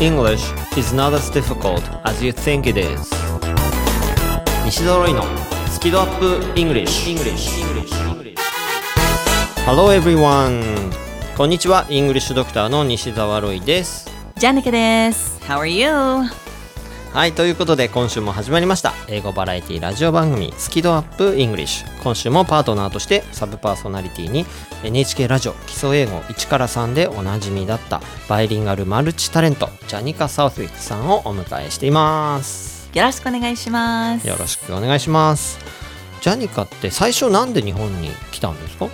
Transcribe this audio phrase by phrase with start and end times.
[0.00, 3.10] English is not as difficult as you think it is
[4.64, 5.24] 西澤ロイの
[5.68, 7.48] スキドアップ English, English.
[9.66, 10.62] Hello everyone
[11.36, 15.40] こんにちは English ドクターの西澤ロイですジャニカです。
[15.40, 16.47] How are you?
[17.12, 18.92] はいということで今週も始まりました。
[19.08, 24.44] 英語バラエティラジオ番組スキドアップ English 今週もパートナーとしてサブパーソナリティに
[24.84, 32.88] NHK ラジオ基礎英語1から3でおなじみだったバイリンガルマルチタレントジャニカ・サウスウィックさんをお迎えしています。
[32.94, 34.28] よろしくお願いします。
[34.28, 35.58] よろしくお願いします。
[36.20, 38.86] ジャニカって最初なんで日本に来たんですか？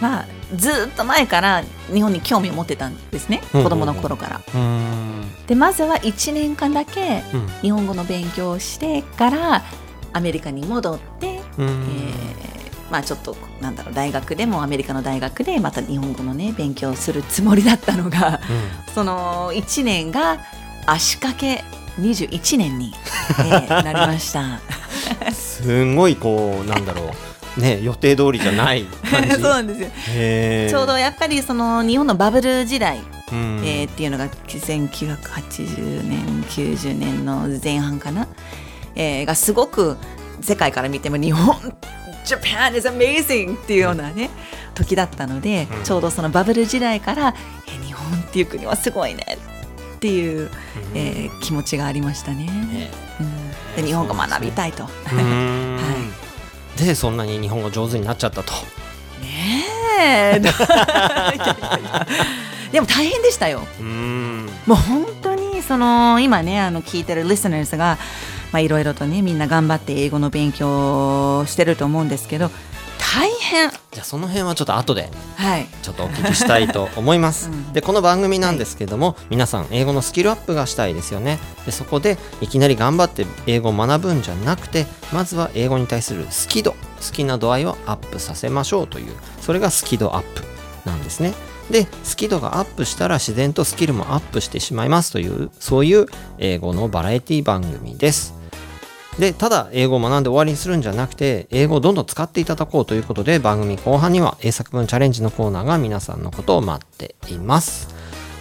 [0.00, 1.62] まあずーっと前から
[1.92, 3.42] 日本に興味を持ってたんですね。
[3.54, 4.36] うん子供の頃から。
[4.38, 9.62] うーんでまずは1年間だけうん日本語の勉強をしてから
[10.12, 12.54] アメリカに戻って、うんえー
[12.90, 18.40] まあちょっとなんだろう大学でもアメリカの大学でまた日本語のね勉強をするつもりだったのが
[18.94, 20.38] その1年が
[20.86, 21.64] 足掛け
[21.98, 22.92] 21年に、
[23.38, 24.60] えーなりました。
[25.32, 27.10] すんごいこうなんだろう
[27.56, 29.30] ね予定通りじゃない 感じ。
[29.32, 29.88] そうなんですよ。
[30.70, 32.98] ちょうどやっぱりその日本のバブル時代、
[33.32, 33.62] うん。
[33.64, 38.26] えーっていうのが1980年90年の前半かな、
[38.94, 39.96] えーがすごく
[40.40, 41.54] 世界から見ても日本
[42.26, 44.30] Japan is amazing っていうようなね
[44.74, 45.84] 時だったので、うん。
[45.84, 47.34] ちょうどそのバブル時代から、
[47.66, 49.38] えー日本っていう国はすごいね
[49.96, 50.50] っていう、
[50.94, 52.46] えー気持ちがありましたね。
[52.46, 52.90] ね。
[53.76, 54.84] うん、で日本語学びたいと。
[54.84, 55.78] うーん
[56.76, 58.52] でそんなに日本語上手になっちゃったと。
[59.20, 59.64] ね
[60.00, 60.40] え。
[62.72, 63.62] でも大変でしたよ。
[63.80, 63.82] う
[64.66, 67.98] もう本当にその今ねあの聞いてる listeners が
[68.52, 72.50] まあいろいろとねみんな頑張って英語の勉強をしてると思うんですけど
[73.14, 73.70] 大変。
[73.70, 75.68] じゃあその辺はちょっと後ではい。
[75.82, 77.72] ちょっとお聞きしたいと思います、うん。
[77.72, 81.38] でこの番組なんですけども、皆さん英語のスキルアップがしたいですよね。
[81.64, 86.76] でそこでいきなり頑張って英語を学ぶんじゃなくてまずは英語に対する好き度好
[87.12, 90.42] きな度合いをアップさせましょうというそれがスキドアップ
[90.84, 91.34] なんですね。
[91.70, 96.06] でスキ度がアップしたら自然とスキルもアップしてしまいますというそういう
[96.38, 98.34] 英語のバラエティ番組です
[99.18, 107.94] でただ英語を学んで終わりにするんじゃなくて英語をどんどん使っていただこうということで番組後半には英作文チャレンジのコーナーが皆さんのことを待っています。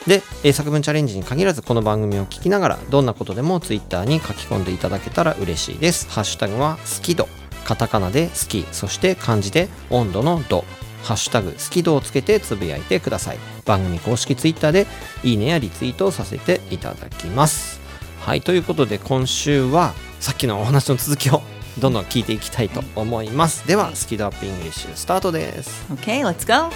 [0.08, 6.10] で英作文チャレンジに限らずこの番組を聞きながらどんなことでも Twitter に書き込んでいただけたら嬉しいです。
[6.10, 7.28] ハッシュタグは好き度
[7.66, 10.66] カタカナで好きそして漢字で温度の度。
[11.04, 13.38] ハッシュタグ好き度をつけてつぶやいてください。
[13.66, 14.88] 番組公式 Twitter で
[15.24, 17.80] いいねやリツイートをさせていただきます。
[18.22, 21.42] はいということで今週はさっきのお話の続きを
[21.80, 23.68] どんどん聞いていきたいと思います。
[23.68, 25.86] ではスキドアップイングリッシュスタートです。
[25.92, 26.74] OK let's go.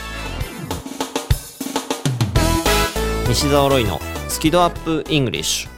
[3.29, 5.69] 西澤ロイのスキドアップイングリッシュ。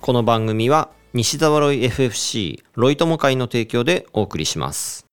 [0.00, 5.06] この番組は西澤ロイ FFC ロイ友会の提供でお送りします。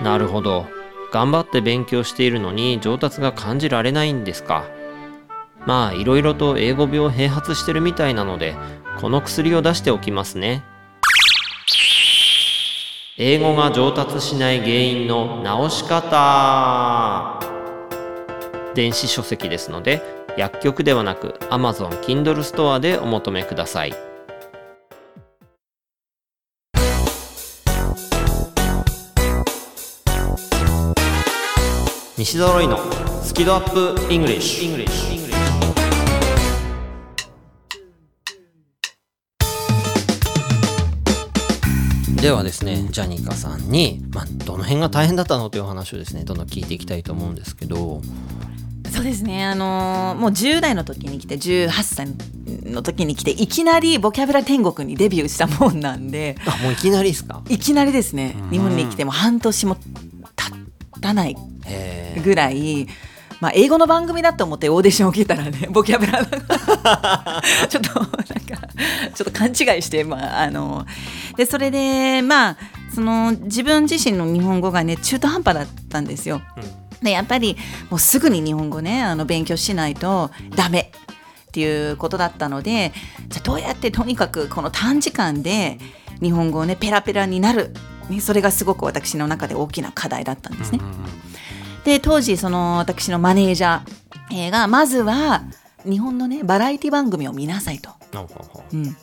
[0.00, 0.64] なるほど。
[1.12, 4.64] 頑張って勉強しているのに上達が感じられないんですか
[5.66, 8.56] まあいろいろと英語病併発してるみたいなので
[9.00, 10.64] この薬を出しておきますね。
[13.18, 17.38] 英語が上達しない原因の直し方。
[18.74, 20.02] 電子書籍ですので
[20.36, 23.94] 薬局ではなく Amazon Kindle ストアでお求めください。
[32.16, 32.78] 西揃いの
[33.22, 35.21] スキドアップイングリッシュ。
[42.22, 48.00] ではですねジャニカさんに、まあ、どの辺が大変だったのというお話をですねどんどん聞いていきたいと思うんですけど。
[48.92, 49.44] そうですね。
[49.46, 52.06] あのーもう10代の時に来て18歳
[52.70, 56.36] の時に来ていきなりボキャブラ天国にデビューしたもんなんで。
[56.46, 57.42] あもういきなりですか？
[57.48, 58.36] いきなりですね。
[58.38, 58.50] うん。
[58.50, 61.36] 日本に来ても半年も経たない
[62.22, 62.86] ぐらい、
[63.42, 68.22] まあ、英語の番組だと思ってオーディションを受けたらね ボキャブラが ちょっとなんか
[69.12, 70.86] ちょっと勘違いして、まあ、あの
[71.36, 72.56] でそれでまあ
[72.94, 76.40] その自分自身の日本語がね中途半端だったんですよ。
[77.02, 77.56] でやっぱり
[77.90, 80.92] もうすぐに日本語ねあの勉強しないとダメ。
[81.48, 82.94] っていうことだったので
[83.28, 85.78] じゃあどうやってとにかくこの短時間で
[86.22, 87.74] 日本語をねペラペラになる、
[88.08, 90.80] ね、それがすごく私の中で大きな課題だったんですね。
[91.84, 94.02] で当時その私のマネージャー
[94.32, 95.42] えーがまずは
[95.84, 97.90] 日本のねバラエティ番組を見なさいと。
[98.14, 98.96] ほうん、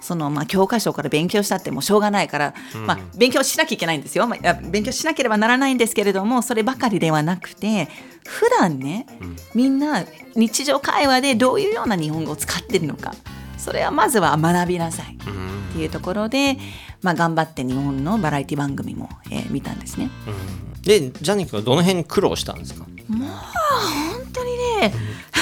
[0.00, 2.86] そのまあ教科書から勉強したってもしょうがないから、うん。
[2.86, 7.88] まあ、勉強しなきゃいけないんですよ、まあ勉強しなければならないんですけれどもそればかりではなくて
[8.26, 9.36] 普段ねうん。
[9.54, 10.04] みんな
[10.34, 13.14] 日常会話でどういうような日本語を使ってるのか
[13.58, 16.58] それはまずは学びなさいっていうところで、
[17.02, 20.10] まあ、頑張って日本のバラエティ番組も、えー見たんですね。
[20.26, 22.84] うんでジャニー君はどの辺に苦労したんですか？
[23.08, 24.50] もう本当に
[24.80, 24.94] ね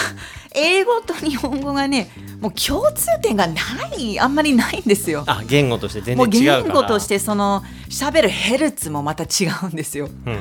[0.55, 2.11] 英語と日本語がね
[2.41, 3.55] もう共通点がな
[3.97, 5.25] いあんまりないんですよ。
[5.27, 10.09] あ言語として全然違うから言語としてその喋るヘルツもまた違うんですよ。
[10.27, 10.39] うん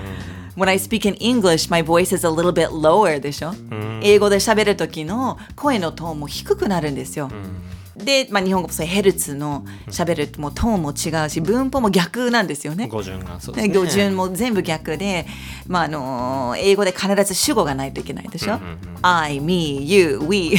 [0.57, 7.29] When I speak in English, my voice is a little bit lower でしょ、ん英語で喋る時の声のトーンも低くなるんですよ。
[7.31, 7.61] うん
[7.95, 12.87] で、まあ、日本語もそうヘルツの喋るもうトーンも違うし文法も逆なんですよね。
[12.87, 13.73] 語順がそうですね。
[13.73, 15.25] 語順も全部逆で、
[15.67, 18.77] まああの英語で必ず主語がないといけないでしょ、うんうんうん。
[19.01, 20.57] I, me, you, we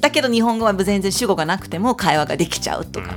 [0.00, 3.14] だけど日本語は全然主語がなくても会話ができちゃうとか、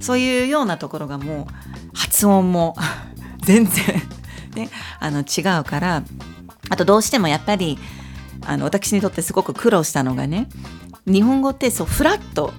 [0.00, 2.76] そういうようなところがもう発音も
[3.44, 4.02] 全然、
[4.54, 6.02] ね、あの違うから。
[6.70, 7.78] あとどうしてもやっぱり
[8.46, 10.48] あの私にとってすごく苦労したのがね
[11.06, 12.52] 日本語ってそうフラット、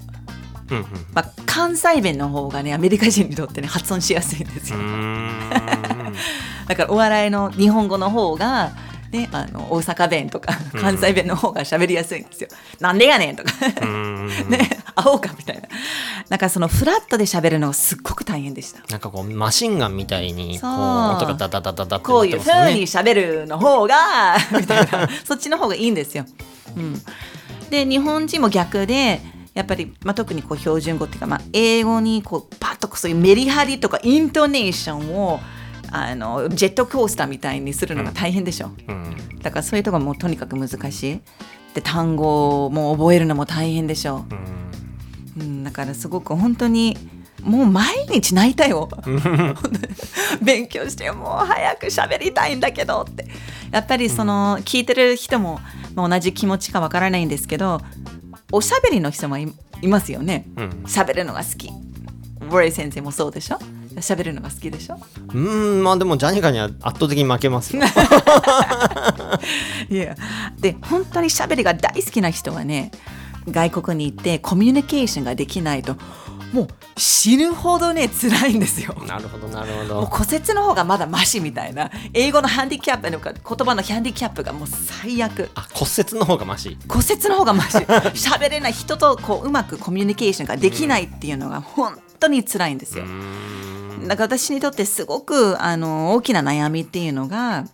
[0.71, 4.83] うんうんまあ、関西弁の方がねアメリカ人にとってね発音しやすいんですうよ。
[4.83, 5.49] ん
[6.67, 8.71] だからお笑いの日本語の方が、
[9.11, 12.49] ね、あの大阪弁とか関西弁の方が喋りやすいんですよ。
[12.79, 13.51] なんでやねんとか
[13.81, 15.63] うん ね会おうかみたいな。
[16.29, 18.79] だからそのフラットで喋るのがすっごく大変でした。
[18.89, 26.25] なんかこうマシンガンみたいにこう音がダダダダダってこういう風なってますねに喋るの方がみたいなそっちの方がいいんですよ。
[26.77, 27.01] うん、
[27.69, 29.21] で日本人も逆で
[29.53, 35.39] やっぱり、まあ、特にこう標準語っていうか、まあ、英語にこうパッとこうそういうメリハリとかイントネーションを
[35.91, 38.71] あのジェットコースターみたいにするのが大変でしょ。
[38.87, 39.11] うん
[39.41, 41.21] だからそういうところもとにかく難しい。
[41.73, 45.47] で単語も覚えるのも大変でしょうんう。
[45.47, 46.97] うん、だからすごく本当に
[47.41, 48.87] もう毎日泣いたよ。
[50.41, 53.25] 勉強してもう早く喋りたいんだけどって。
[53.71, 55.61] やっぱりその、聞いてる人も、
[55.95, 57.81] まあ、同じ気持ちかわからないんですけど
[58.51, 59.51] おしゃべりの人もい
[59.81, 60.45] いますよね。
[60.57, 60.69] うん。
[60.85, 61.69] 喋るのが好き。
[61.69, 63.57] ウォレイ先生もそうでしょ？
[63.97, 64.99] 喋るのが好きでしょ？
[65.33, 67.83] うんまあでもジャニカには圧倒的に負けますよ。
[69.89, 70.15] いや。
[70.59, 72.91] で本当に喋りが大好きな人はね
[73.49, 75.95] 外国に行ってコミュニケーションができないと
[76.51, 76.67] もう
[76.97, 78.95] 死ぬほどね辛いんですよ。
[79.07, 85.49] なるほどなるほもうど骨折の方がまだマシみたいな英語のハンディキャップとか言葉のハンディキャップがもう最悪。
[85.55, 86.77] あ骨折の方がマシ。
[86.87, 87.77] 骨折の方がマシ。
[88.13, 93.05] 喋れない人とこううまくコミュニケーションができないっていうのが本当に辛いんですよ。
[94.07, 97.65] だから私にとってすごくあの大きな悩みっていうのが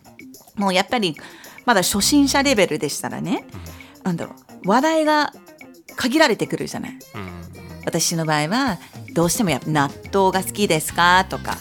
[0.56, 1.16] もうやっぱり
[1.64, 3.44] まだ初心者レベルでしたらね、
[4.04, 4.34] なんだろ
[4.64, 5.32] う話題が
[5.96, 6.98] 限られてくるじゃない。
[7.14, 7.37] うん
[7.88, 8.78] 私の場合は
[9.14, 11.24] どうしてもや納豆が好きですか？
[11.28, 11.56] とか、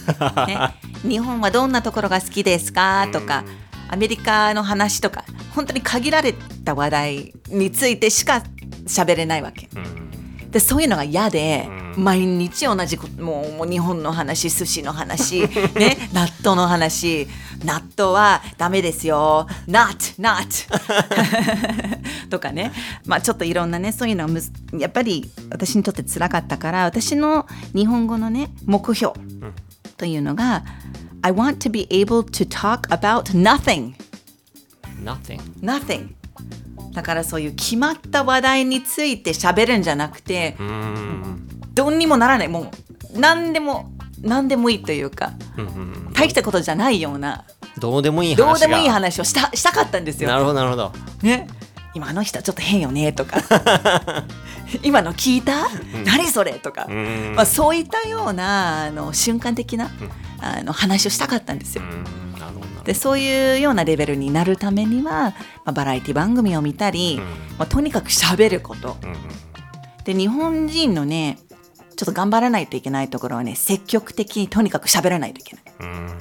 [0.46, 0.60] ね、
[1.08, 3.08] 日本はどんなところが好きですか？
[3.14, 3.44] とか、
[3.90, 5.24] アメリカの話とか
[5.56, 6.34] 本当に限られ
[6.66, 8.44] た話題についてしか
[8.86, 9.70] 喋れないわけ。
[9.76, 10.07] うん
[10.52, 11.88] でそういうのが嫌で、うん。
[11.98, 15.42] 毎日同じこともうもう日本の話寿司の話、
[15.76, 17.28] ね、納豆の話
[17.66, 19.48] 納豆はダメですよ。
[19.68, 20.70] Not not
[22.30, 22.72] とかね、
[23.06, 29.14] まあ、ちょっといろんなねそういうのはむずやっぱり私にとって辛かったから私の日本語のね目標
[29.98, 30.64] というのが、
[31.24, 33.96] I want to be able to talk about nothing.
[35.04, 35.40] Nothing.
[35.62, 36.16] Nothing
[36.98, 42.48] だからそういう決まった話題について喋るんじゃなくて、うんどうにもならない。
[42.48, 42.72] も
[43.16, 45.70] う何でも何でもいいというかうんう
[46.10, 47.46] ん大したことじゃないような
[47.78, 48.46] どうでもいい話が。
[48.48, 50.30] どうでもいい話をしたしたかったんですよ。
[50.30, 50.92] なるほどなるほど。
[51.22, 51.48] ね、
[51.94, 53.44] 今あの人ちょっと変よねとか。
[54.82, 55.68] 今の聞いた、
[56.04, 56.54] 何それ？
[56.54, 57.34] とか、うん。
[57.36, 59.92] まあ、そういったようなあの瞬間的な、
[60.42, 61.84] あの話をしたかったんですよ。
[62.88, 65.34] でそういうようなレベルになるためには、ま
[65.66, 67.24] あ、バラエティ番組を見たり、うん
[67.58, 68.96] まあ、とにかく喋ること。
[70.06, 71.38] で日本人のね
[71.98, 75.64] ちょっと頑張らないといけないところはね積極的にとにかく喋らないといけない。
[75.82, 76.18] うん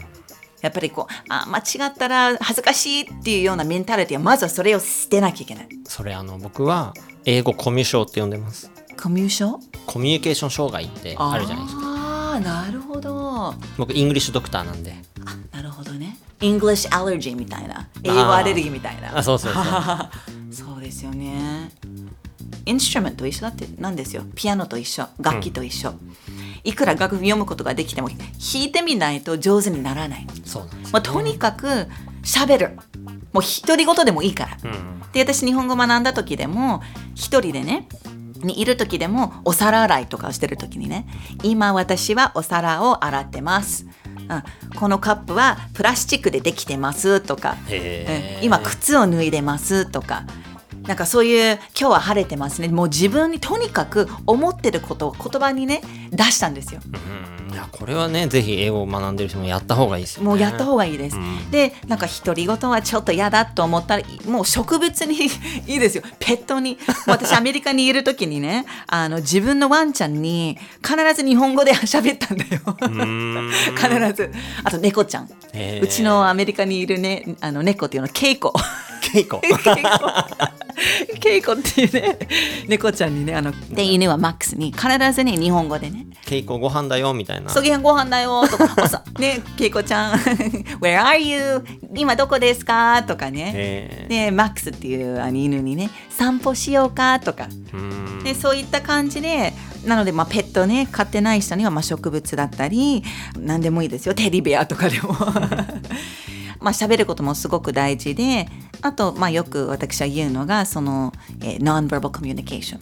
[0.61, 5.69] やっぱりこうあ間違ったら恥ずかしいっていうようなメンタリティはまずはそれを捨てなきゃいけない。
[5.85, 6.93] それあの僕は
[7.25, 9.63] 英語コミュ障って呼んでますコミュ障？
[9.87, 13.55] コミュニケーション障害ってあるじゃないですかああなるほど。
[13.79, 14.97] 僕イングリッシュドクターなんで。
[16.41, 19.19] English allergy みたいな英語アレルギーみたいな。
[19.19, 19.65] あそうそうそう
[20.53, 21.71] そうですよね。
[22.65, 24.25] インストゥルメントと一緒だってなんですよ。
[24.35, 25.95] ピアノと一緒、楽器と一緒。
[26.65, 28.19] いくら楽譜読むことができても弾
[28.55, 30.27] いてみないと上手にならない。
[30.45, 31.89] そうなんですまあ、とにかく
[32.23, 32.79] 喋る。
[33.33, 34.59] もう独り言でもいいから。
[34.65, 36.83] うんで私日本語学んだ時でも
[37.15, 37.89] 一人でね
[38.43, 41.07] にいる時でもお皿洗いとかをしてる時にね
[41.43, 43.87] 今私はお皿を洗ってます、
[44.29, 44.43] うん、
[44.77, 48.45] このカップはプラスチックでできてますとか、うん。
[48.45, 50.25] 今靴を脱いでますとか
[50.87, 52.69] なんかそういう今日は晴れてますね。
[52.69, 56.81] もう自分にとにかく思ってることを言葉にね出したんですよ。
[56.85, 57.53] うん。
[57.53, 60.29] いやこれはねぜひ英語を学んでる人もやった方がいいですよね。
[60.29, 61.51] もうやった方がいいです、うん。
[61.51, 65.27] でなんか独り言はちょっと嫌だと思ったらもう植物に
[65.67, 66.03] いいですよ。
[66.19, 66.79] ペットに。
[67.07, 72.61] 私アメリカにいる時にねあの自分のワンちゃんに必ず日本語で 喋ったんだよ。
[72.81, 73.51] うん。
[73.75, 74.31] 必ず。
[74.63, 75.31] あと猫ちゃん。
[75.81, 78.53] うちのアメリカにいるねあの猫っていうのはケイコ。
[79.01, 79.41] ケイコ。
[79.41, 80.56] ケイコ
[81.21, 82.19] ケイコっていうね
[82.69, 90.19] 猫ちゃんにねあので犬はマックスに必ずね日本語でねケイコご飯だよみたいなそげんご飯だよとか、 おさね、けいこちゃん、
[90.83, 91.65] Where are you?
[91.95, 93.03] 今どこですか？
[93.05, 93.53] とかね。
[93.55, 97.21] へで、マックスっていうあの犬にね、散歩しようか？
[97.21, 97.47] とか。
[98.25, 99.53] で、そういった感じで、
[99.85, 103.05] なので、まあ、ペットね、飼ってない人には、まあ、植物だったり、
[103.39, 104.15] 何でもいいですよ。
[104.15, 105.15] テディベアとかでも。
[106.67, 108.49] まあ、喋ることもすごく大事で、
[108.83, 112.81] あと、まあ、よく私は言うのが、その、えー、non-verbal communication。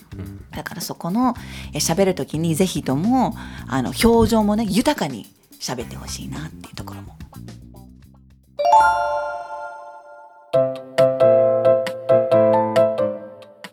[0.53, 1.35] だからそこの
[1.75, 3.35] えー喋るときにぜひとも
[3.69, 5.27] あの表情もね豊かに
[5.61, 7.19] 喋ってほしいなっていうところも。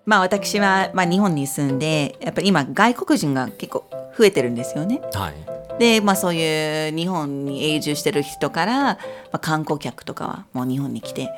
[0.06, 5.00] まあ私は、まあ、日本に住んでやっぱり今外国人が結構増えてるんですよね。
[5.14, 9.00] はいで、まあ、そういう日本に永住してる人から、ま
[9.32, 11.32] あ、観光客とかはもう日本に来て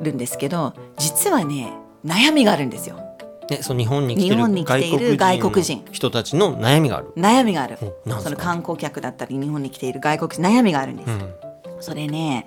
[0.00, 1.72] るんですけど実はね
[2.06, 3.00] 悩みがあるんですよ。
[3.50, 6.10] ね、そう日本に来ている外国人の人。
[6.12, 7.12] たちの悩みがある。
[7.16, 7.76] 悩みがある。
[8.20, 11.34] その観光客だったり日本に来ている外国人悩みがあるんです、うん、
[11.80, 12.46] それね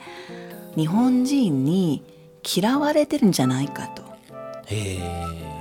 [0.77, 2.03] 日本人に
[2.55, 4.03] 嫌われてるんじゃないかと。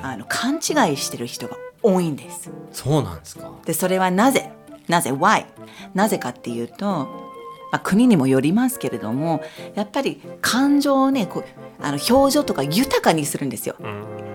[0.03, 2.53] あの勘違いしてる人が多いんです。
[2.71, 3.51] そうなんですか。
[3.65, 4.53] でそれはなぜ？
[4.91, 5.47] なぜ Why?
[5.95, 6.87] なぜかっていうと、
[7.73, 9.41] まあ、国にもよりますけれども
[9.75, 11.45] やっぱり感情をねこう
[11.83, 13.77] あの表情とか豊かにするんですよ。
[13.81, 13.87] うん、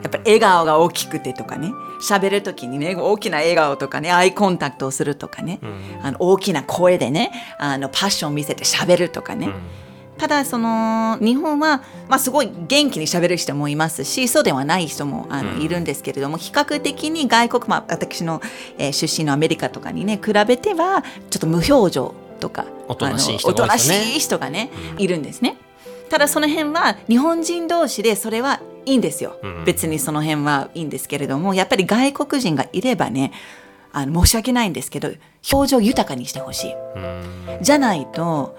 [0.02, 1.72] やっぱり笑顔が大きくてとかね。
[2.02, 5.82] 喋る時にね大きな笑顔とかねアイコンタクトをするとかね、うん。
[6.02, 9.85] あの大きな声でねあのパッション見せて喋るとかね、うん
[10.18, 18.42] ただその日本は、まあ、すごい元気に喋る人もいますしそうではない人もあの、うんいるんですけれども比較的に外国、まあ、私の、
[18.78, 24.16] えー出身のアメリカとかにね比べてはちょっと無表情とかおとなしい人がね。
[24.16, 25.58] い人がね、いるんですね。
[26.10, 29.66] ただその辺は日本人同士でそれはいいんですよ、うん。
[29.66, 33.32] 別にその辺はいいんですけれどもやっぱり外国人がいればね
[33.92, 35.10] あの申し訳ないんですけど
[35.52, 36.74] 表情豊かにしてほしい。
[36.74, 37.60] うん。
[37.62, 38.58] じゃないと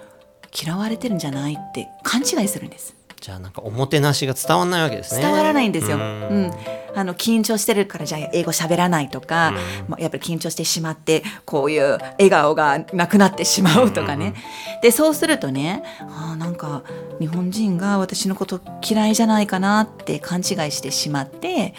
[0.59, 2.95] 嫌われてるんじゃないって勘違いするんです。
[3.21, 5.23] じゃあなんかおもてなしが伝わらないわけですね。
[5.23, 6.07] 伝わらないんですよ、ううん。
[6.47, 6.53] ん
[6.95, 9.55] あの緊張してるからじゃあ英語喋らないとか、うん。
[9.89, 14.35] まあ、やっぱり緊張してしまってこういう笑顔がなくなってしまうとかね、
[14.83, 16.83] でそうするとねあーなんか
[17.19, 21.75] 日本人が私のこと嫌いじゃないかなって勘違いしてしまって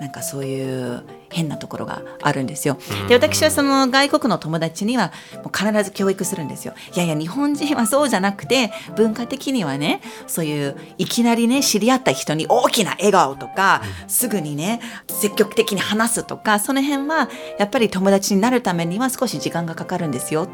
[0.00, 2.78] なんかそういう変なところがあるんですよ。
[3.08, 5.12] で私はその外国の友達には
[5.44, 6.74] もう必ず教育するんですよ。
[6.94, 20.48] いやいや日本人はそうじゃなくて文化的にはねそういういきなりね知り合った人に大きな笑顔とか、すぐにね積極的に話すとかその辺はやっぱり友達になるためには少し時間がかかるんですよ。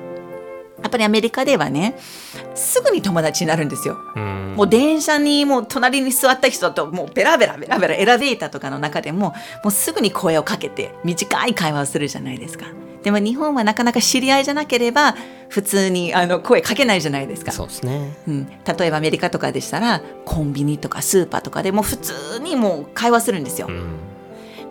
[0.82, 1.98] やっぱりアメリカではね
[2.54, 3.98] すぐに友達になるんですよ。
[4.14, 12.66] うんもう電車にもう隣に座った人ともうベラベラベラベラエレベーターとかの中でももうすぐに声をかけて短い会話をするじゃないですか。
[13.02, 15.14] でも日本はなかなか知り合いじゃなければ
[15.48, 17.52] 普通にあの声かけないじゃないですか。
[17.52, 18.16] そうですね。
[18.26, 23.72] うん、例えばアメリカとかでしたらコンビニとかスーパーとかでも普通にもう会話するんですよう。
[23.72, 24.08] ん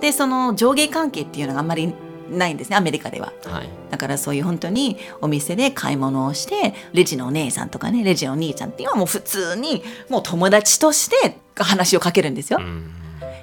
[0.02, 1.94] でその上下関係っていうのがあんまり
[2.30, 3.34] ないんですねアメリカでは。
[3.46, 3.70] はい。
[3.90, 12.60] だからそういう本当にお店で買い物をしてレジのお姉さんとかねレジのお兄ちゃんっていうのはもう普通にもう友達として話をかけるんですよ。
[12.62, 12.92] うん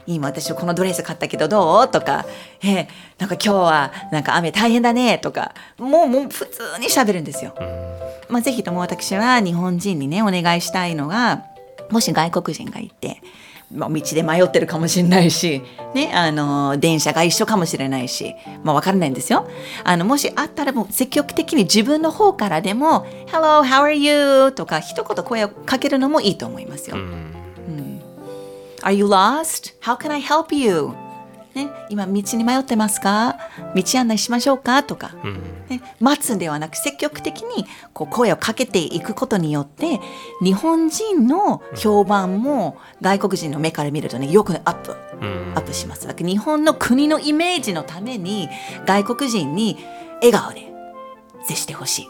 [0.07, 1.88] 今私このドレス買ったけどどう？
[1.88, 2.26] とか、
[2.62, 2.87] えー
[3.17, 7.55] なんか今日はなんか雨大変だねとかもうもう普通に喋るんですよ。
[7.59, 7.67] うん
[8.29, 11.45] まあ、ぜひとも私は日本人にねお願いしたいのが
[11.91, 13.23] もし外国人がいて、
[13.75, 15.62] まあ、道で迷ってるかもしれないし、
[15.95, 19.49] ね、あの電車が一緒かもしれないし、まあ、分からないんですよ
[19.83, 26.97] あのもしあったらもう積極的に自分の方からでも「Hello, how are you?」とか一言声をかけるのもいいと思いますよ。
[26.97, 27.35] うん
[28.85, 29.73] Are you lost?
[29.81, 30.95] How can I help you?
[31.54, 33.37] ね、今道に迷ってますか？
[33.75, 34.82] 道案内しましょうか？
[34.82, 35.34] とか、うん
[35.68, 40.00] ね、待つんではなく積極的にこう声をかけていくことによって
[40.42, 46.06] 日本人の評判も外国人の目から見るとねよくねアップうんアップします。
[46.06, 48.49] だから日本の国のイメージのために
[48.87, 49.78] 外国人に
[50.16, 50.73] 笑顔で
[51.46, 52.08] 接してほしい。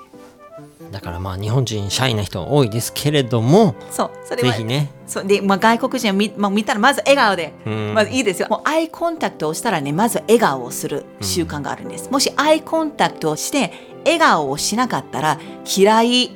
[0.95, 4.93] だからまあ日本人シャイな人多いですけれどもそうそれはぜひね。
[5.09, 7.95] そうで、まあ、外国人を見,、まあ、見たらまず笑顔で、うん。
[7.95, 8.49] まずいいですよ。
[8.49, 13.73] もうアイコンタクトをしたらねまず笑顔をする習慣があるんです、もしアイコンタクトをして
[14.05, 15.41] 笑顔をしなかったら
[15.77, 16.31] 嫌い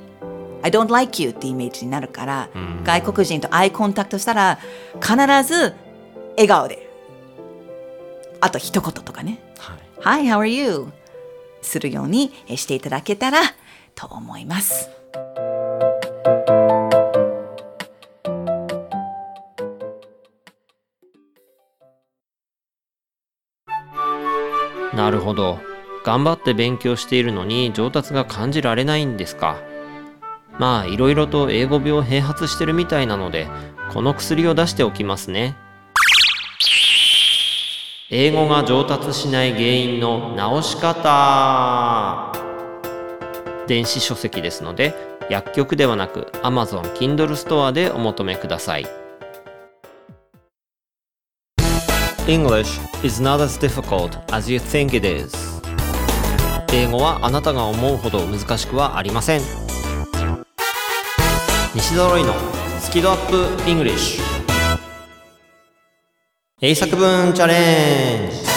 [0.63, 2.83] I don't like you ってイメージになるから、うん。
[2.83, 4.59] 外国人とアイコンタクトしたら
[5.01, 5.15] 必
[5.47, 5.75] ず
[6.31, 6.91] 笑顔で。
[8.41, 9.39] あと一言とかね。
[9.57, 10.25] はい。
[10.25, 10.89] Hi, how are you?
[11.63, 13.41] するようにえしていただけたら
[13.99, 14.91] と思います。
[24.95, 25.59] なるほど。
[26.05, 29.59] 頑張って勉強しているのに上達が感じられないんですか？
[30.59, 33.49] まあいろいろと英語病併発してるみたいなので
[33.93, 35.57] この薬を出しておきますね。
[38.11, 42.48] 英語が上達しない原因の直し方。
[43.69, 44.95] 電子書籍ですので
[45.31, 48.87] 薬局ではなく Amazon Kindle ストアでお求めください。
[52.27, 55.37] English is not as difficult as you think it is.
[56.73, 59.41] 英語はあなたが思うほど難しくはありません。
[61.75, 62.35] 西揃いの
[62.81, 64.21] スキドアップ English
[66.61, 68.48] 英作文チャレンジ。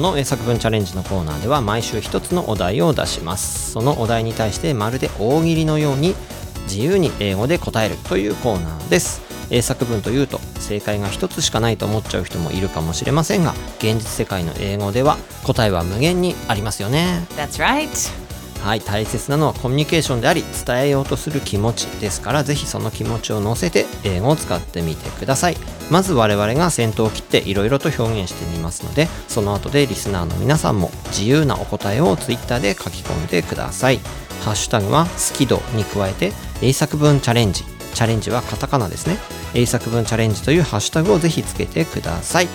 [0.00, 3.72] この作文チャレンジのコーナーでは毎週一つのお題を出します。
[3.72, 6.14] そのお題に対してまるで大喜利のように
[6.62, 9.20] 自由に英語で答えるというコーナーです。
[9.50, 17.26] 英作文というと正解が一つしかないと思っちゃう人もいるかもしれませんが現実世界の英語では答えは無限にありますよね。
[17.36, 18.29] That's right.
[18.62, 25.56] はい大切なのはコミュニケーションであり伝えようとする気持ちですからぜひその気持ちを乗せて英語を使ってみてください。
[25.90, 33.98] まず我々が先頭を切っていろいろと表現してみますのでその後でリスナーの皆さんも自由なお答えを Twitter で書き込んでください。
[34.44, 37.64] ハッシュタグは好き度に加えて英作文チャレンジ。
[37.94, 39.16] チャレンジはカタカナですね。
[39.54, 42.48] 英作文チャレンジというハッシュタグをぜひつけてください。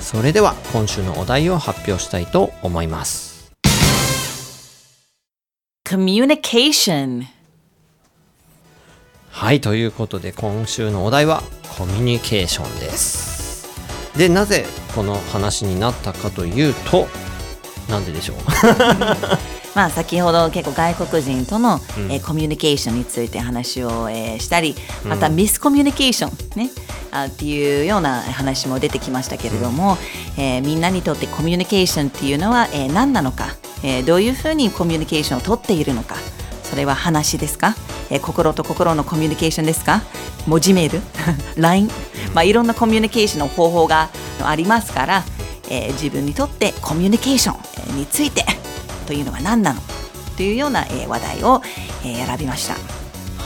[0.00, 3.33] それでは今週のお題を発表したいと思います。
[5.86, 7.24] Communication.
[9.30, 11.42] はいということで今週のお題は
[11.76, 13.68] コミュニケーションです
[14.16, 17.06] でなぜこの話になったかというと
[17.90, 18.36] なんででしょう？
[19.74, 22.12] まあ先ほど結構外国人との、うん。
[22.12, 26.70] えーコミュニケーションについて話を、えーしたりまたミスコミュニケーションね
[27.10, 29.96] あっていうような話も出てきましたけれども、
[30.38, 33.48] えーみんなにとってコミュニケーションっていうのは、えー何なのか、
[33.82, 36.16] えーどういうふうにコミュニケーションをとっているのか
[36.62, 37.74] それは話ですか、
[38.10, 40.02] えー心と心のコミュニケーションですか？
[40.46, 41.00] 文字メール？
[41.60, 41.88] LINE、
[42.34, 44.08] まあ、いろんなコミュニケーションの方法が
[44.42, 45.24] ありますから、
[45.68, 48.44] えー自分にとってコミュニケーションえーについて
[49.06, 49.80] というのは何なの？
[50.36, 51.62] というような、えー話題を、
[52.04, 52.74] えー選びました。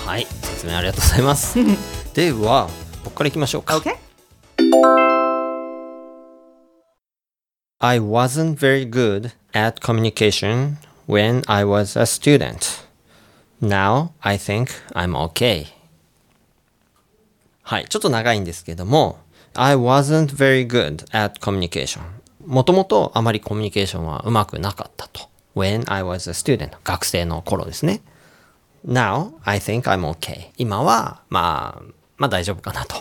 [0.08, 1.58] はい説明ありがとうございます
[2.14, 2.68] では
[3.04, 3.94] 僕からいきましょうか OK?
[7.80, 12.84] I wasn't very good at communication when I was a student.
[13.60, 15.66] Now I think I'm okay.
[17.62, 19.18] はい、ちょっと長いんですけども、
[19.54, 22.00] I wasn't very good at communication.
[22.46, 25.28] もともとあまりコミュニケーションはうまくなかったと。
[25.58, 26.70] When I was a student.
[26.84, 28.00] 学生の頃ですね。
[28.86, 30.50] Now I think I'm okay.
[30.56, 31.82] 今は、まあ、
[32.16, 32.94] まあ大丈夫かなと。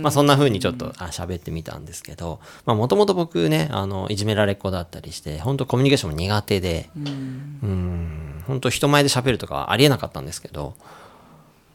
[0.00, 10.74] まあそんな風にちょっとあ喋ってみたんですけど、まあもともと僕ね、あの、いじめられっ子だったりして、本当コミュニケーションも苦手で、うん、本当人前で喋るとかはありえなかったんですけど、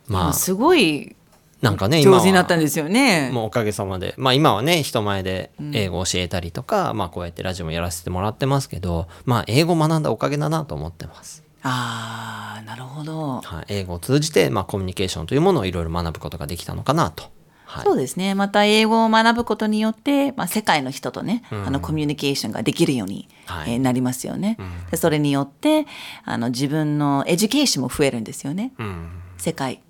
[0.08, 1.16] まあ、すごい
[1.62, 3.30] なんかね、今上は手になったんですよね。
[3.32, 11.44] もうおかげさまで、まあ今はね、人前で英語を教えたりとか、まあこうやってラジオもやらせてもらってますけど、まあ英語を学んだおかげだなと思ってます。
[11.62, 13.42] ああ、なるほど。
[13.42, 17.26] はい、英語を通じて、まあコミュニケーションというものをいろいろ学ぶことができたのかなと。
[17.66, 17.84] はい。
[17.86, 18.34] そうですね。
[18.34, 24.58] また英語を学ぶことによって、まあ、世界の人とね、あのコミュニケーションができるように、はいえーなりますよね。
[24.90, 25.86] でそれによって
[26.26, 28.74] あの自分の education も増えるんですよね。
[28.80, 29.10] うん。
[29.38, 29.82] 世界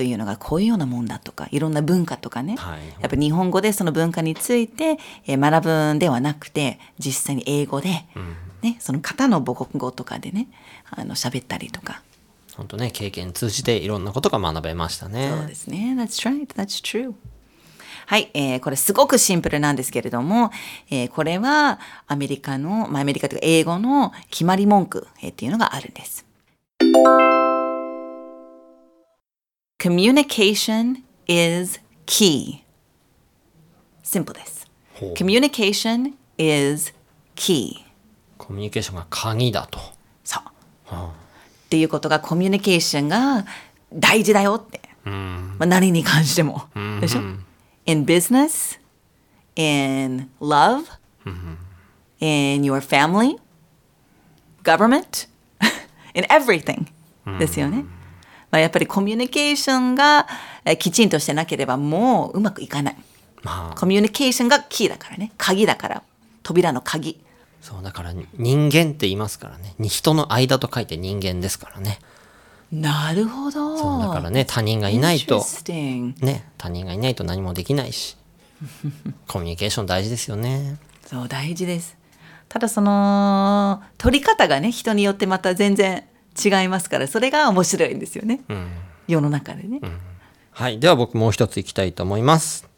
[0.00, 2.78] というのがこういうようなもんだとかいろんな文化とかね、はい。
[3.02, 8.06] やっぱ日本語でその文化について、えー学ぶんではなくて実際に英語で、
[8.62, 10.48] ね、その方の母国語とかでね
[10.90, 12.00] あの喋ったりとか、
[12.56, 15.34] 本当ね、経験通じていろんなことが学べましたね。
[15.36, 15.94] そうですね。
[15.98, 16.46] That's right.
[16.54, 17.12] That's true.
[18.06, 20.50] はい、えーこれすごくシンプルなんですけれども、
[20.90, 26.24] えーこれはアメリカの、まあ、アメリカというか英語の決まり文句、えーっていうのがあるんです。
[29.85, 32.63] Communication is key.
[34.01, 34.67] シンプルです。
[34.95, 36.91] ほう Communication is
[37.35, 37.85] key.
[38.37, 39.79] コミュニケーションが鍵だと。
[40.23, 40.95] そう。
[40.95, 41.13] は
[41.65, 43.45] っていうことがコミュニケーションが
[43.93, 44.81] 大事だよって。
[45.05, 46.63] あうんまあ、何に関しても。
[46.79, 47.21] んでしょ
[47.85, 48.79] ?in business,
[49.55, 50.85] in love,
[52.19, 53.37] in your family,
[54.63, 55.27] government,
[56.15, 56.87] in everything
[57.37, 57.85] ですよね。
[58.50, 60.26] まあ、やっぱりコミュニケーションが
[60.64, 62.96] えーきちんとしてなければもううまくいかない。
[63.42, 65.32] まあコミュニケーションがキーだからね。
[65.38, 66.02] 鍵だから。
[66.42, 67.20] 扉の鍵。
[67.60, 71.98] そうだから人間って言いますからねに人の間と書いて人間ですからね
[72.72, 73.76] なるほど。
[73.76, 75.44] そうだからね他人がいないと
[76.20, 78.16] ね他人がいないと何もできないし
[79.28, 81.96] コミュニケーション大事ですよねそう大事です
[82.48, 86.04] ただその取り方がね人によってまた全然
[86.42, 88.66] 違いますからそれが面白いんですよね、ん
[89.08, 89.80] 世の中でね、
[90.52, 92.68] はいでは僕もう一ついきたいと思います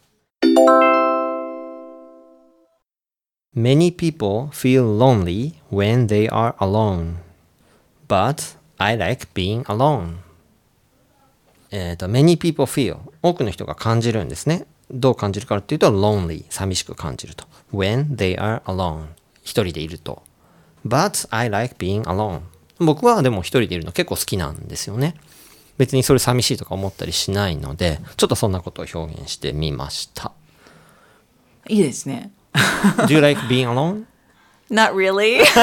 [3.55, 7.17] Many people feel lonely when they are alone
[8.07, 10.17] but I like being alone
[11.69, 19.05] えっ、と Many people feel 多くの人が感じるんですねどう感じるかっていうと lonely 寂しく感じると when they are alone
[19.43, 20.23] 一人でいると
[20.85, 22.41] but I like being alone
[22.79, 25.15] 僕はでも一人でいるの結構好きなんですよね。
[25.77, 30.31] 別にそれ寂しいとか思ったりしないのでちょっとそんなことを表現してみました。
[31.67, 32.31] いいですね。
[33.07, 34.05] Do you like being alone?
[34.69, 35.41] Not really.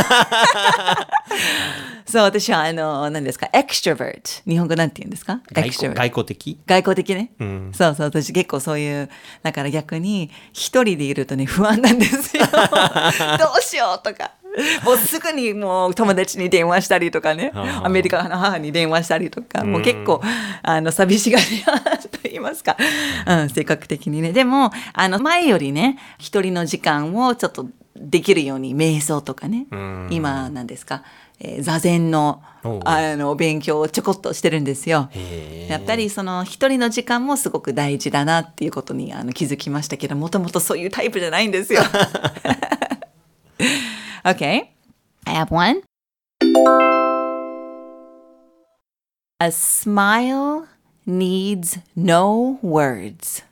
[2.07, 5.41] そう私はあの何ですか？extrovert 日本語なんて言うんですか？
[5.53, 6.59] 外交外交的？
[6.67, 7.73] 外交的ね、ん。
[7.73, 9.09] そうそう私結構そういう
[9.43, 12.45] だから逆に一人でいるとね不安なんですよ。
[13.39, 14.33] どうしようとか
[14.85, 17.53] もうすぐにもう友達に電話したりとかね。
[17.55, 19.65] アメリカの母に電話したりとか。
[19.65, 20.21] もう結構
[20.63, 22.77] あの寂しがり屋と言いますか、
[23.27, 24.33] うん、性格的にね。
[24.33, 29.67] でもあの前よりね一人の時間をちょっとできるように瞑想とかね。
[29.77, 30.09] ん。
[30.11, 31.03] 今なんですか、
[31.39, 32.43] えー座禅の
[32.85, 35.09] あの勉強をちょこっとしてるんですよ。
[35.69, 41.81] やっぱりその一人の時間もすごく大事だなっていうことにあの気づきましたけどもともとそういうタイプじゃないんですよ。
[44.24, 44.72] okay,
[45.26, 45.82] I have one.
[49.40, 50.68] A smile
[51.06, 53.44] needs no words.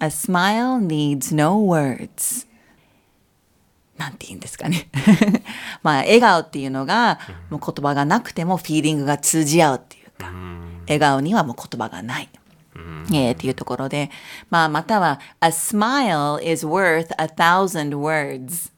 [0.00, 2.46] A smile needs no words.
[3.98, 4.88] なんて言うんですかね。
[5.82, 7.18] まあ、笑顔っていうのが、
[7.50, 10.32] もう言葉がなくてもフィーリングが通じ合うっていうか、
[10.82, 12.28] 笑顔にはもう言葉がない。
[13.10, 14.10] えーっていうところで、
[14.50, 18.70] まあ、または、a smile is worth a thousand words.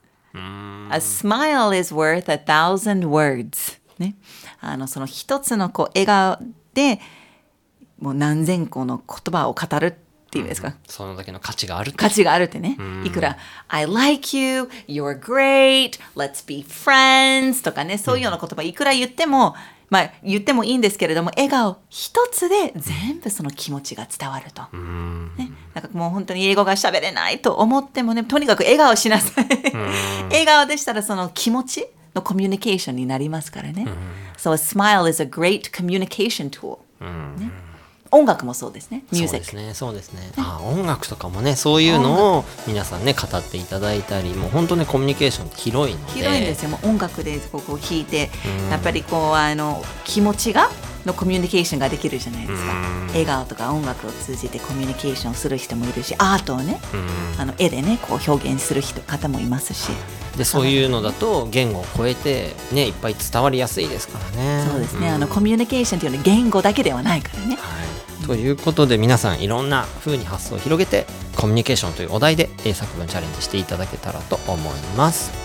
[0.92, 3.80] A smile is worth a thousand words.
[3.98, 4.16] ね。
[4.60, 6.40] あの、その一つのこう笑顔
[6.74, 7.00] で、
[8.00, 9.92] もう何千個の言葉を語るっ
[10.30, 10.76] ていうんですか？
[10.88, 12.78] そのだけの価値がある価値があるってね。
[13.06, 13.38] いくら、
[13.70, 19.56] I like you, you're great, let's be friends とかね、そういうような言葉いくら言っても、
[19.90, 24.64] まあ言ってもいいんですけれども、笑顔一つで全部その気持ちが伝わると。
[25.38, 29.48] ね、なんかもう本当に英語が喋れないと思ってもね、とにかく笑顔しなさい。
[30.30, 33.86] 笑顔でしたらその気持ちのコミュニケーションになりますからね。
[34.38, 36.80] So a smile is a great communication tool、
[37.38, 37.52] ね。
[38.12, 39.04] 音楽もそうですね。
[39.12, 39.46] ミュージック。
[39.46, 39.74] そうですね。
[39.74, 40.32] そうですね。
[40.38, 46.12] あ音楽とかもねそういうのを皆さんね語っていただいたりもう本当ねコミュニケーションって広いので。
[46.14, 46.70] 広いんですよ。
[46.70, 48.30] もう音楽でこうこう弾いて、
[48.70, 50.70] やっぱりこうあの気持ちが
[51.06, 52.74] のコミュニケーションができるじゃないですか、
[53.10, 56.80] 笑顔とか音楽を通じてコミュニケーションする人もいるしアートをね、
[57.38, 59.90] あの絵でねこう表現する人方もいますし、
[60.38, 64.66] でそういうのだと言語を超えてねいっぱい伝わりやすいですからね。
[64.68, 65.14] そうですね、ん。
[65.14, 67.56] あのコミュニケーションっていうのは言語だけではないからね。
[67.56, 67.86] はい、
[68.26, 75.45] ということで皆さんいろんな風に発想を広げてコミュニケーションというお題で英作文チャレンジしていただけたらと思います。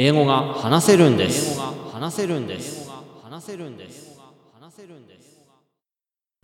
[0.00, 1.58] 英語が話せるんです。
[1.92, 2.88] 話せるんです。
[3.24, 4.16] 話せるんです。
[4.54, 5.40] 話せるんです。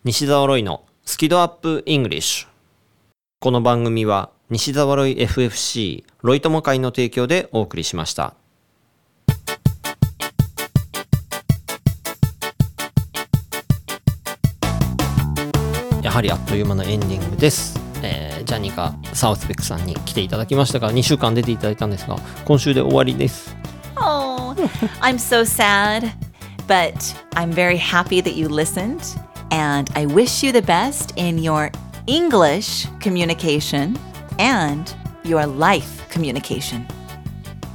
[0.03, 2.49] 西澤ロイのスキドアップイングリッシュ。
[3.39, 8.35] この番組は西澤ロイ FFC ロイ友会の提供でお送りしました。
[16.03, 23.57] やはりあっという間のエンディングです、えージャニカサウスベックさんに来ていただきましたが2週間出ていただいたんですが今週で終わりです
[23.97, 24.55] Oh,
[25.01, 26.13] I'm so sad,
[26.67, 26.95] but
[27.35, 29.17] I'm very happy that you listened,
[29.51, 31.71] and I wish you the best in your
[32.07, 33.97] English communication
[34.39, 34.93] and
[35.25, 36.85] your life communication.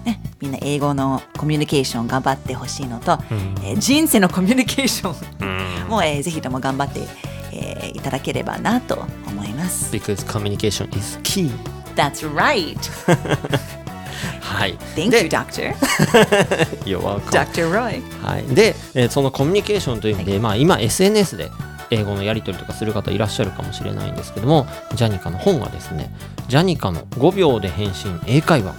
[0.05, 3.17] ね、みんな英語のコミュニケーション頑張ってほしいのと、
[3.63, 6.99] えー人生のコミュニケーションも、えーぜひとも頑張って、
[7.79, 9.91] えーいただければなと思います。
[9.95, 11.51] because communication is key
[11.95, 12.77] That's right.
[14.41, 15.73] はい Thank で you, Doctor.
[16.85, 17.71] You're welcome Dr.
[17.71, 18.01] Roy.
[18.25, 21.51] はい、で、えーそのコミュニケーションという意味で、まあ、今 SNS で
[21.91, 26.13] 英語のやり取りとかする方いらっしゃるかもしれないんですけどもジャニカの本がですね
[26.47, 28.73] 「ジャニカの5秒で返信英会話」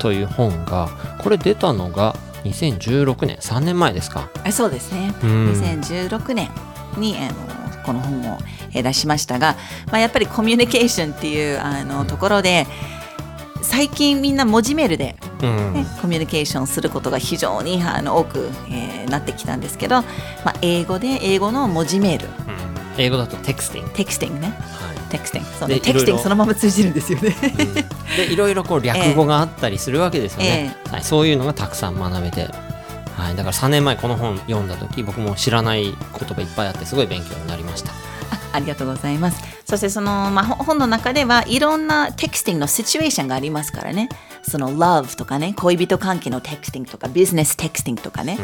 [0.00, 0.88] という本が
[1.22, 6.50] これ出たのが2016年3年前ですかあそうですね、うん2016年
[6.96, 8.38] にあのこの本を
[8.72, 12.66] えー出しましたが、まあ、やっぱりコミュニケーションっていうあのところで
[13.62, 15.72] 最近みんな文字メールで、うん。
[15.74, 20.02] ねコミュニケーションすることが非常にあの多く、えーなってきたんですけど、
[20.44, 22.32] まあ、英語で英語の文字メールうん。
[22.96, 24.54] 英語だと texting、 texting ね。
[24.58, 25.50] は texting。
[25.58, 27.30] そうでね texting そのまま通じるんですよね。
[27.30, 27.74] いうん。
[27.74, 32.48] でいろいろこう略語があったりするわけですよね、 はい、そういうのがたくさん学べて、
[33.20, 37.92] はい、だから3年前この本読んだ時僕も知らない言葉いっぱいあってすごい勉強になりました
[38.52, 39.49] ありがとうございます。
[39.70, 44.08] そしてその、まあ、ほ本の中ではいろんなテクスティングのシチュエーションがありますからね。
[44.42, 48.36] その love とかね、恋人関係のテクスティングとか、ビジネステクスティングとかね、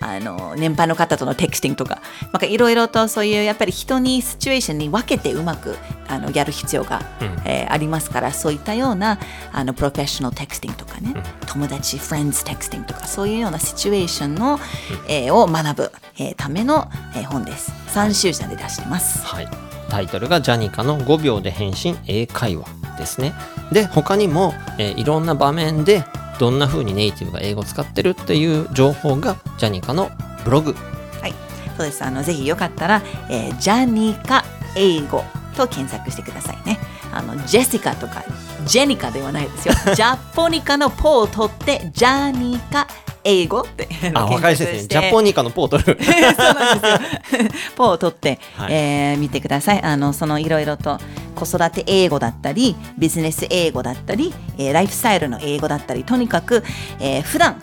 [0.00, 2.00] あの年配の方とのテクスティングとか、
[2.32, 5.76] なんかいろいろとそういうやっぱり人にシチュエーションに分けてうまく
[6.08, 7.00] あのやる必要が、
[7.44, 9.18] えーありますから、そういったような
[9.52, 11.14] あのプロフェッショナルテクスティングとかね、
[11.46, 14.58] 友達、フレンズテクスティングとか、そういうようなシチュエーションの、
[15.06, 17.70] えーを学ぶ、えーための、えー本です。
[17.94, 19.24] 3週間で出してます。
[19.26, 19.48] はい、
[19.92, 22.64] タイトルが「ジャニカの5秒で返信英会話」
[22.96, 23.34] ですね。
[23.70, 26.04] で他にも、えーいろんな場面で
[26.38, 30.10] どんな風にネイティブが英語を使ってるっていう情報がジャニカの
[30.44, 30.74] ブログ
[31.20, 31.34] はい、
[31.76, 32.02] そうです。
[32.02, 35.22] あのぜひよかったら、えージャニカ英語
[35.54, 36.78] と検索してくださいね。
[37.12, 38.24] あのジェシカとか
[38.64, 39.74] ジェニカではないですよ。
[39.94, 46.86] ジャポニカのポを取ってジャニカ英語って あ分かりやすいですね ジャポニカのポートル そうなんで
[47.28, 47.48] すよ。
[47.76, 49.82] ポを取って、はいえー見てください。
[49.82, 50.98] あのそのいろいろと
[51.34, 56.64] 子育て英語だったり、ビジネス英語だったり、えーライフスタイルの英語だったり、とにかく、
[57.00, 57.56] えー普段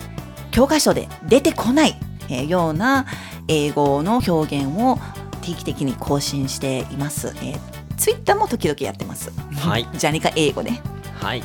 [0.50, 1.96] 教科書で出てこない、
[2.28, 3.06] えーような
[3.48, 4.98] 英語の表現を
[5.42, 7.34] 定期的に更新しています。
[7.42, 7.58] えー
[7.96, 9.30] ツイッターも時々やってます。
[9.58, 10.80] はいジャニカ英語ね。
[11.20, 11.42] はい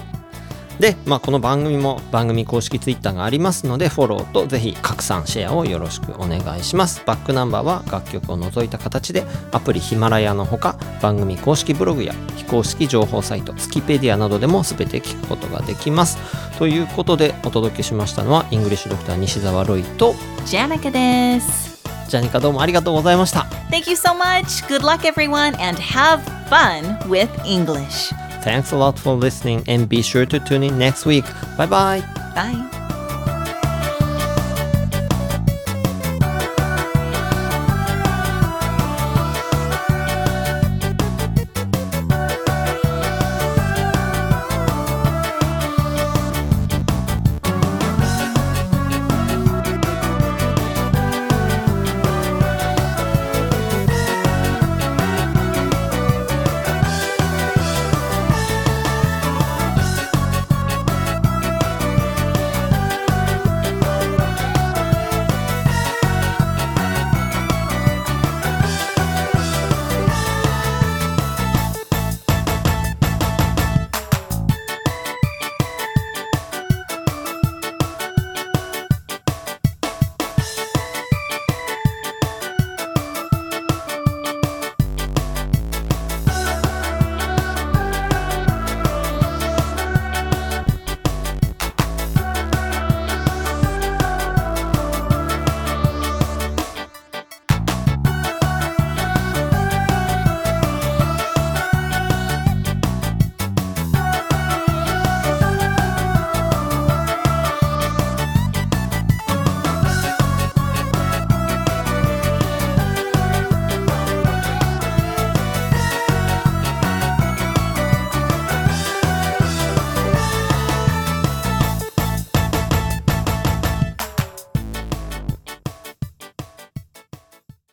[0.80, 16.18] で、まあ、この番組も番組公式ツイッターがありますのでフォローとぜひ拡散シェアをよろしくお願いしますバックナンバーは楽曲を除いた形でアプリヒマラヤのほか番組公式ブログや非公式情報サイトスキペディアなどでも全て聞くことができます
[16.58, 20.14] ということでお届けしましたのはイングリッシュドクター西澤ロイと
[20.46, 21.76] ジャニカです。
[22.08, 24.64] ジャニカどうもありがとうございました Thank you so much.
[24.68, 28.14] Good luck everyone and have fun with English.
[28.46, 31.26] Thanks a lot for listening and be sure to tune in next week.
[31.58, 32.02] Bye bye.
[32.36, 32.75] Bye.